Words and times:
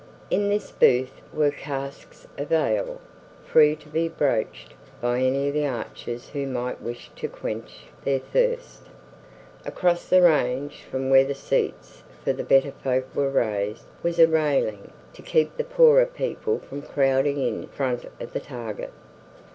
In 0.31 0.49
this 0.49 0.71
booth 0.71 1.21
were 1.31 1.51
casks 1.51 2.25
of 2.35 2.51
ale, 2.51 2.99
free 3.45 3.75
to 3.75 3.87
be 3.87 4.09
broached 4.09 4.73
by 4.99 5.19
any 5.19 5.47
of 5.49 5.53
the 5.53 5.67
archers 5.67 6.29
who 6.29 6.47
might 6.47 6.81
wish 6.81 7.11
to 7.17 7.27
quench 7.27 7.81
their 8.03 8.17
thirst. 8.17 8.87
Across 9.63 10.09
the 10.09 10.23
range 10.23 10.83
from 10.89 11.11
where 11.11 11.23
the 11.25 11.35
seats 11.35 12.01
for 12.23 12.33
the 12.33 12.43
better 12.43 12.71
folk 12.83 13.13
were 13.15 13.29
raised 13.29 13.83
was 14.01 14.17
a 14.17 14.25
railing 14.27 14.89
to 15.13 15.21
keep 15.21 15.55
the 15.55 15.63
poorer 15.63 16.07
people 16.07 16.57
from 16.57 16.81
crowding 16.81 17.37
in 17.39 17.67
front 17.67 18.05
of 18.19 18.33
the 18.33 18.39
target. 18.39 18.91